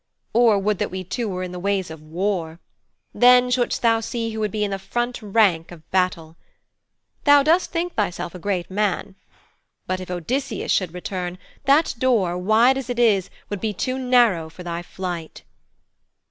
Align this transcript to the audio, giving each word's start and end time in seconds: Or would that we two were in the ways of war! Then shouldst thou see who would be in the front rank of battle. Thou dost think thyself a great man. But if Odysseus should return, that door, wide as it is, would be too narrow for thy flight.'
Or 0.33 0.57
would 0.57 0.79
that 0.79 0.89
we 0.89 1.03
two 1.03 1.29
were 1.29 1.43
in 1.43 1.51
the 1.51 1.59
ways 1.59 1.91
of 1.91 2.01
war! 2.01 2.59
Then 3.13 3.51
shouldst 3.51 3.83
thou 3.83 3.99
see 3.99 4.31
who 4.31 4.39
would 4.39 4.49
be 4.49 4.63
in 4.63 4.71
the 4.71 4.79
front 4.79 5.21
rank 5.21 5.71
of 5.71 5.87
battle. 5.91 6.37
Thou 7.25 7.43
dost 7.43 7.69
think 7.71 7.93
thyself 7.93 8.33
a 8.33 8.39
great 8.39 8.71
man. 8.71 9.15
But 9.85 9.99
if 9.99 10.09
Odysseus 10.09 10.71
should 10.71 10.95
return, 10.95 11.37
that 11.65 11.93
door, 11.99 12.35
wide 12.35 12.79
as 12.79 12.89
it 12.89 12.97
is, 12.97 13.29
would 13.51 13.61
be 13.61 13.73
too 13.75 13.99
narrow 13.99 14.49
for 14.49 14.63
thy 14.63 14.81
flight.' 14.81 15.43